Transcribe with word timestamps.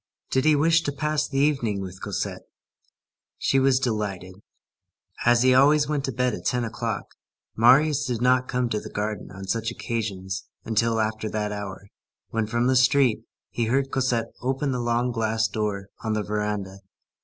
Did 0.31 0.45
he 0.45 0.55
wish 0.55 0.81
to 0.81 0.91
pass 0.91 1.27
the 1.27 1.37
evening 1.37 1.79
with 1.79 2.01
Cosette? 2.01 2.41
She 3.37 3.59
was 3.59 3.79
delighted. 3.79 4.33
As 5.27 5.43
he 5.43 5.53
always 5.53 5.87
went 5.87 6.05
to 6.05 6.11
bed 6.11 6.33
at 6.33 6.43
ten 6.43 6.63
o'clock, 6.63 7.05
Marius 7.55 8.05
did 8.07 8.19
not 8.19 8.47
come 8.47 8.67
to 8.69 8.79
the 8.79 8.89
garden 8.89 9.29
on 9.29 9.45
such 9.45 9.69
occasions 9.69 10.47
until 10.65 10.99
after 10.99 11.29
that 11.29 11.51
hour, 11.51 11.85
when, 12.29 12.47
from 12.47 12.65
the 12.65 12.75
street, 12.75 13.25
he 13.51 13.65
heard 13.65 13.91
Cosette 13.91 14.33
open 14.41 14.71
the 14.71 14.79
long 14.81 15.11
glass 15.11 15.47
door 15.47 15.89
on 16.03 16.13
the 16.13 16.23
veranda. 16.23 16.79